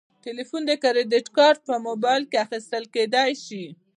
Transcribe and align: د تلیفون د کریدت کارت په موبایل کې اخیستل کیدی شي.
د 0.13 0.15
تلیفون 0.25 0.61
د 0.67 0.71
کریدت 0.83 1.25
کارت 1.37 1.59
په 1.69 1.75
موبایل 1.87 2.23
کې 2.31 2.37
اخیستل 2.45 2.83
کیدی 2.95 3.31
شي. 3.45 3.65